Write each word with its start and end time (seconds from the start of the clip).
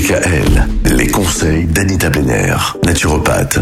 DKL, 0.00 0.66
les 0.96 1.08
conseils 1.08 1.66
d'Anita 1.66 2.08
Benner, 2.08 2.56
naturopathe. 2.86 3.58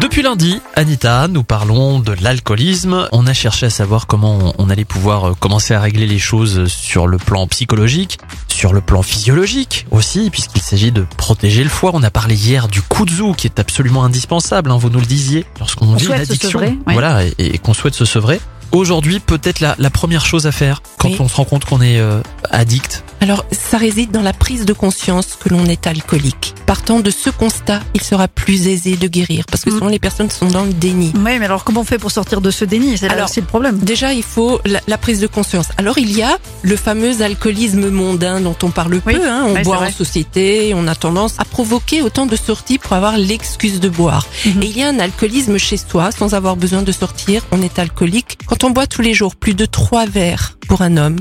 Depuis 0.00 0.22
lundi, 0.22 0.60
Anita, 0.76 1.26
nous 1.26 1.42
parlons 1.42 1.98
de 1.98 2.14
l'alcoolisme. 2.22 3.08
On 3.10 3.26
a 3.26 3.32
cherché 3.32 3.66
à 3.66 3.70
savoir 3.70 4.06
comment 4.06 4.54
on 4.58 4.70
allait 4.70 4.84
pouvoir 4.84 5.30
euh, 5.30 5.34
commencer 5.34 5.74
à 5.74 5.80
régler 5.80 6.06
les 6.06 6.20
choses 6.20 6.66
sur 6.68 7.08
le 7.08 7.18
plan 7.18 7.48
psychologique, 7.48 8.18
sur 8.46 8.72
le 8.72 8.82
plan 8.82 9.02
physiologique 9.02 9.86
aussi, 9.90 10.30
puisqu'il 10.30 10.62
s'agit 10.62 10.92
de 10.92 11.04
protéger 11.16 11.64
le 11.64 11.70
foie. 11.70 11.90
On 11.92 12.04
a 12.04 12.10
parlé 12.12 12.36
hier 12.36 12.68
du 12.68 12.80
kudzu 12.80 13.34
qui 13.36 13.48
est 13.48 13.58
absolument 13.58 14.04
indispensable, 14.04 14.70
hein, 14.70 14.76
vous 14.78 14.90
nous 14.90 15.00
le 15.00 15.06
disiez, 15.06 15.44
lorsqu'on 15.58 15.86
On 15.88 15.96
vit 15.96 16.06
une 16.06 16.12
addiction. 16.12 16.50
sevrer. 16.50 16.78
Voilà, 16.86 17.24
et, 17.24 17.34
et 17.38 17.58
qu'on 17.58 17.74
souhaite 17.74 17.94
se 17.94 18.04
sevrer. 18.04 18.40
Aujourd'hui, 18.70 19.18
peut-être 19.20 19.58
la, 19.60 19.74
la 19.78 19.90
première 19.90 20.24
chose 20.26 20.46
à 20.46 20.52
faire 20.52 20.82
quand 20.98 21.08
Oui. 21.08 21.16
on 21.20 21.28
se 21.28 21.36
rend 21.36 21.44
compte 21.44 21.64
qu'on 21.64 21.80
est 21.82 21.98
euh, 22.00 22.20
addict. 22.50 23.03
Alors, 23.24 23.46
ça 23.52 23.78
réside 23.78 24.10
dans 24.10 24.20
la 24.20 24.34
prise 24.34 24.66
de 24.66 24.74
conscience 24.74 25.38
que 25.42 25.48
l'on 25.48 25.64
est 25.64 25.86
alcoolique. 25.86 26.52
Partant 26.66 27.00
de 27.00 27.10
ce 27.10 27.30
constat, 27.30 27.80
il 27.94 28.02
sera 28.02 28.28
plus 28.28 28.66
aisé 28.68 28.96
de 28.96 29.08
guérir 29.08 29.46
parce 29.50 29.64
que 29.64 29.70
Mm. 29.70 29.72
souvent 29.72 29.88
les 29.88 29.98
personnes 29.98 30.28
sont 30.28 30.46
dans 30.48 30.64
le 30.64 30.74
déni. 30.74 31.10
Oui, 31.16 31.38
mais 31.38 31.46
alors 31.46 31.64
comment 31.64 31.80
on 31.80 31.84
fait 31.84 31.96
pour 31.96 32.10
sortir 32.10 32.42
de 32.42 32.50
ce 32.50 32.66
déni? 32.66 32.98
C'est 32.98 33.08
là 33.08 33.24
aussi 33.24 33.40
le 33.40 33.46
problème. 33.46 33.78
Déjà, 33.78 34.12
il 34.12 34.22
faut 34.22 34.60
la, 34.66 34.80
la 34.88 34.98
prise 34.98 35.20
de 35.20 35.26
conscience. 35.26 35.68
Alors, 35.78 35.96
il 35.96 36.12
y 36.14 36.20
a 36.22 36.36
le 36.60 36.76
fameux 36.76 37.22
alcoolisme 37.22 37.88
mondain 37.88 38.42
dont 38.42 38.56
on 38.62 38.68
parle 38.70 39.00
Oui. 39.06 39.14
peu. 39.14 39.26
Hein. 39.26 39.46
On 39.48 39.62
boit 39.62 39.78
en 39.78 39.90
société, 39.90 40.74
on 40.76 40.86
a 40.86 40.94
tendance 40.94 41.36
à 41.38 41.46
provoquer 41.46 42.02
autant 42.02 42.26
de 42.26 42.36
sorties 42.36 42.76
pour 42.76 42.92
avoir 42.92 43.16
l'excuse 43.16 43.80
de 43.80 43.88
boire. 43.88 44.26
Mhm. 44.44 44.62
Et 44.62 44.66
il 44.66 44.76
y 44.76 44.82
a 44.82 44.88
un 44.88 44.98
alcoolisme 44.98 45.56
chez 45.56 45.78
soi, 45.78 46.10
sans 46.12 46.34
avoir 46.34 46.56
besoin 46.56 46.82
de 46.82 46.92
sortir. 46.92 47.40
On 47.52 47.62
est 47.62 47.78
alcoolique 47.78 48.36
quand 48.44 48.64
on 48.64 48.70
boit 48.70 48.86
tous 48.86 49.00
les 49.00 49.14
jours 49.14 49.34
plus 49.34 49.54
de 49.54 49.64
trois 49.64 50.04
verres 50.04 50.58
pour 50.68 50.82
un 50.82 50.98
homme 50.98 51.20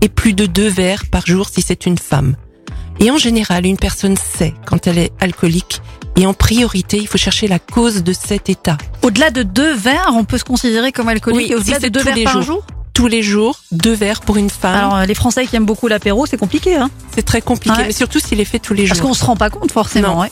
et 0.00 0.08
plus 0.08 0.32
de 0.34 0.46
deux 0.46 0.68
verres 0.68 1.04
par 1.10 1.26
jour 1.26 1.48
si 1.48 1.62
c'est 1.62 1.86
une 1.86 1.98
femme. 1.98 2.36
Et 3.00 3.10
en 3.10 3.16
général, 3.18 3.64
une 3.66 3.76
personne 3.78 4.16
sait 4.16 4.54
quand 4.66 4.86
elle 4.86 4.98
est 4.98 5.12
alcoolique. 5.20 5.80
Et 6.16 6.26
en 6.26 6.34
priorité, 6.34 6.98
il 6.98 7.06
faut 7.06 7.16
chercher 7.18 7.48
la 7.48 7.58
cause 7.58 8.02
de 8.02 8.12
cet 8.12 8.48
état. 8.50 8.76
Au-delà 9.02 9.30
de 9.30 9.42
deux 9.42 9.72
verres, 9.74 10.10
on 10.14 10.24
peut 10.24 10.36
se 10.38 10.44
considérer 10.44 10.92
comme 10.92 11.08
alcoolique. 11.08 11.46
Oui, 11.48 11.52
et 11.52 11.54
au-delà 11.56 11.76
si 11.78 11.84
de 11.84 11.88
deux 11.88 12.00
tous 12.00 12.06
verres 12.06 12.16
les 12.16 12.24
par 12.24 12.32
jours. 12.34 12.42
jour. 12.42 12.64
Tous 12.92 13.06
les 13.06 13.22
jours, 13.22 13.58
deux 13.72 13.94
verres 13.94 14.20
pour 14.20 14.36
une 14.36 14.50
femme. 14.50 14.74
Alors 14.74 15.06
les 15.06 15.14
Français 15.14 15.46
qui 15.46 15.56
aiment 15.56 15.64
beaucoup 15.64 15.86
l'apéro, 15.88 16.26
c'est 16.26 16.36
compliqué, 16.36 16.74
hein 16.76 16.90
c'est 17.14 17.22
très 17.22 17.40
compliqué, 17.40 17.76
Ouais. 17.78 17.86
mais 17.86 17.92
surtout 17.92 18.18
s'il 18.18 18.40
est 18.40 18.44
fait 18.44 18.58
tous 18.58 18.74
les 18.74 18.86
Parce 18.86 18.98
jours. 18.98 19.08
qu'on 19.08 19.14
se 19.14 19.24
rend 19.24 19.36
pas 19.36 19.48
compte 19.48 19.72
forcément. 19.72 20.16
Non. 20.16 20.20
ouais. 20.20 20.30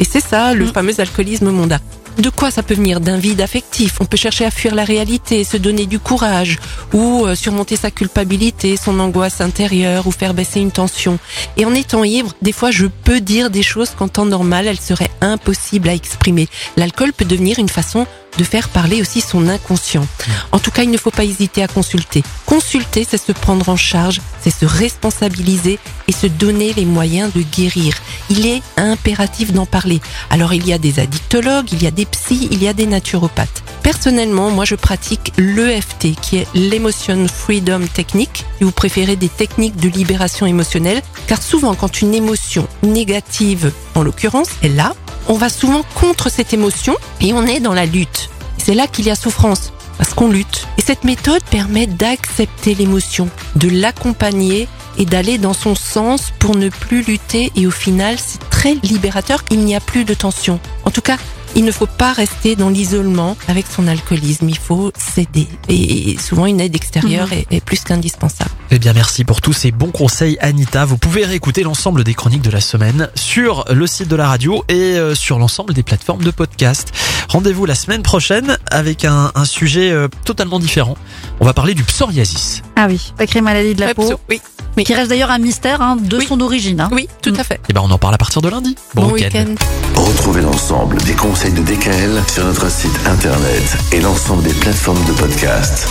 Et 0.00 0.04
c'est 0.04 0.20
ça, 0.24 0.54
le 0.54 0.64
Mm. 0.64 0.72
fameux 0.72 1.00
alcoolisme 1.00 1.50
mondain. 1.50 1.78
De 2.18 2.30
quoi 2.30 2.52
ça 2.52 2.62
peut 2.62 2.74
venir 2.74 3.00
D'un 3.00 3.18
vide 3.18 3.40
affectif. 3.40 3.96
On 4.00 4.04
peut 4.04 4.16
chercher 4.16 4.44
à 4.44 4.50
fuir 4.50 4.74
la 4.74 4.84
réalité, 4.84 5.42
se 5.42 5.56
donner 5.56 5.86
du 5.86 5.98
courage, 5.98 6.58
ou 6.92 7.26
euh, 7.26 7.34
surmonter 7.34 7.74
sa 7.76 7.90
culpabilité, 7.90 8.76
son 8.76 9.00
angoisse 9.00 9.40
intérieure, 9.40 10.06
ou 10.06 10.12
faire 10.12 10.32
baisser 10.32 10.60
une 10.60 10.70
tension. 10.70 11.18
Et 11.56 11.64
en 11.64 11.74
étant 11.74 12.04
ivre, 12.04 12.32
des 12.40 12.52
fois, 12.52 12.70
je 12.70 12.86
peux 12.86 13.20
dire 13.20 13.50
des 13.50 13.64
choses 13.64 13.90
qu'en 13.90 14.08
temps 14.08 14.26
normal, 14.26 14.68
elles 14.68 14.80
seraient 14.80 15.10
impossibles 15.20 15.88
à 15.88 15.94
exprimer. 15.94 16.48
L'alcool 16.76 17.12
peut 17.12 17.24
devenir 17.24 17.58
une 17.58 17.68
façon 17.68 18.06
de 18.38 18.44
faire 18.44 18.68
parler 18.68 19.00
aussi 19.00 19.20
son 19.20 19.48
inconscient. 19.48 20.06
En 20.52 20.58
tout 20.58 20.70
cas, 20.70 20.82
il 20.82 20.90
ne 20.90 20.98
faut 20.98 21.10
pas 21.10 21.24
hésiter 21.24 21.62
à 21.62 21.68
consulter. 21.68 22.22
Consulter, 22.46 23.06
c'est 23.08 23.22
se 23.22 23.32
prendre 23.32 23.68
en 23.68 23.76
charge, 23.76 24.20
c'est 24.40 24.50
se 24.50 24.66
responsabiliser 24.66 25.78
et 26.08 26.12
se 26.12 26.26
donner 26.26 26.72
les 26.74 26.84
moyens 26.84 27.32
de 27.32 27.42
guérir. 27.42 27.94
Il 28.30 28.46
est 28.46 28.62
impératif 28.76 29.52
d'en 29.52 29.66
parler. 29.66 30.00
Alors, 30.30 30.52
il 30.52 30.66
y 30.66 30.72
a 30.72 30.78
des 30.78 30.98
addictologues, 30.98 31.72
il 31.72 31.82
y 31.82 31.86
a 31.86 31.90
des 31.90 32.03
psys, 32.04 32.48
il 32.50 32.62
y 32.62 32.68
a 32.68 32.72
des 32.72 32.86
naturopathes. 32.86 33.62
Personnellement, 33.82 34.50
moi, 34.50 34.64
je 34.64 34.74
pratique 34.74 35.32
l'EFT, 35.36 36.14
qui 36.20 36.38
est 36.38 36.46
l'Emotion 36.54 37.26
Freedom 37.28 37.82
Technique, 37.92 38.44
si 38.58 38.64
vous 38.64 38.72
préférez 38.72 39.16
des 39.16 39.28
techniques 39.28 39.76
de 39.76 39.88
libération 39.88 40.46
émotionnelle, 40.46 41.02
car 41.26 41.42
souvent, 41.42 41.74
quand 41.74 42.00
une 42.00 42.14
émotion 42.14 42.66
négative, 42.82 43.72
en 43.94 44.02
l'occurrence, 44.02 44.48
est 44.62 44.68
là, 44.68 44.94
on 45.28 45.34
va 45.34 45.48
souvent 45.48 45.84
contre 45.94 46.30
cette 46.30 46.52
émotion 46.52 46.96
et 47.20 47.32
on 47.32 47.46
est 47.46 47.60
dans 47.60 47.74
la 47.74 47.86
lutte. 47.86 48.30
C'est 48.58 48.74
là 48.74 48.86
qu'il 48.86 49.06
y 49.06 49.10
a 49.10 49.14
souffrance, 49.14 49.72
parce 49.98 50.14
qu'on 50.14 50.28
lutte. 50.28 50.66
Et 50.78 50.82
cette 50.82 51.04
méthode 51.04 51.42
permet 51.44 51.86
d'accepter 51.86 52.74
l'émotion, 52.74 53.28
de 53.56 53.68
l'accompagner 53.68 54.68
et 54.98 55.04
d'aller 55.04 55.38
dans 55.38 55.54
son 55.54 55.74
sens 55.74 56.32
pour 56.38 56.56
ne 56.56 56.68
plus 56.68 57.02
lutter 57.02 57.52
et 57.56 57.66
au 57.66 57.70
final 57.70 58.16
c'est 58.18 58.38
très 58.50 58.74
libérateur, 58.74 59.42
il 59.50 59.60
n'y 59.60 59.74
a 59.74 59.80
plus 59.80 60.04
de 60.04 60.14
tension. 60.14 60.60
En 60.84 60.90
tout 60.90 61.00
cas, 61.00 61.16
il 61.54 61.64
ne 61.64 61.72
faut 61.72 61.86
pas 61.86 62.12
rester 62.12 62.56
dans 62.56 62.68
l'isolement 62.68 63.36
avec 63.48 63.66
son 63.66 63.86
alcoolisme, 63.86 64.48
il 64.48 64.58
faut 64.58 64.92
s'aider. 64.96 65.48
Et 65.68 66.16
souvent 66.18 66.46
une 66.46 66.60
aide 66.60 66.74
extérieure 66.74 67.32
est, 67.32 67.46
est 67.50 67.60
plus 67.64 67.80
qu'indispensable. 67.84 68.50
Eh 68.70 68.78
bien, 68.78 68.92
merci 68.92 69.24
pour 69.24 69.40
tous 69.40 69.52
ces 69.52 69.70
bons 69.70 69.90
conseils, 69.90 70.36
Anita. 70.40 70.84
Vous 70.84 70.98
pouvez 70.98 71.24
réécouter 71.24 71.62
l'ensemble 71.62 72.02
des 72.04 72.14
chroniques 72.14 72.42
de 72.42 72.50
la 72.50 72.60
semaine 72.60 73.08
sur 73.14 73.64
le 73.70 73.86
site 73.86 74.08
de 74.08 74.16
la 74.16 74.28
radio 74.28 74.64
et 74.68 74.74
euh, 74.74 75.14
sur 75.14 75.38
l'ensemble 75.38 75.74
des 75.74 75.82
plateformes 75.82 76.24
de 76.24 76.30
podcast. 76.30 76.92
Rendez-vous 77.28 77.66
la 77.66 77.74
semaine 77.74 78.02
prochaine 78.02 78.58
avec 78.70 79.04
un, 79.04 79.30
un 79.34 79.44
sujet 79.44 79.90
euh, 79.90 80.08
totalement 80.24 80.58
différent. 80.58 80.96
On 81.40 81.44
va 81.44 81.52
parler 81.52 81.74
du 81.74 81.84
psoriasis. 81.84 82.62
Ah 82.76 82.86
oui, 82.88 83.12
sacrée 83.18 83.40
maladie 83.40 83.74
de 83.74 83.80
la 83.80 83.94
peau, 83.94 84.12
Oui, 84.28 84.40
qui 84.82 84.94
reste 84.94 85.10
d'ailleurs 85.10 85.30
un 85.30 85.38
mystère 85.38 85.80
hein, 85.80 85.94
de 85.96 86.16
Oui. 86.18 86.26
son 86.26 86.40
origine. 86.40 86.80
hein. 86.80 86.88
oui, 86.90 87.08
tout 87.22 87.32
à 87.38 87.44
fait. 87.44 87.60
Eh 87.68 87.72
ben, 87.72 87.82
on 87.84 87.90
en 87.92 87.98
parle 87.98 88.14
à 88.14 88.18
partir 88.18 88.42
de 88.42 88.48
lundi. 88.48 88.74
Bon, 88.94 89.08
week-end. 89.12 89.54
Retrouvez 89.94 90.42
l'ensemble 90.42 90.96
des 91.02 91.12
conseils 91.12 91.52
de 91.52 91.62
DKL 91.62 92.20
sur 92.32 92.44
notre 92.44 92.68
site 92.68 92.98
internet 93.06 93.76
et 93.92 94.00
l'ensemble 94.00 94.42
des 94.42 94.54
plateformes 94.54 95.04
de 95.04 95.12
podcast. 95.12 95.86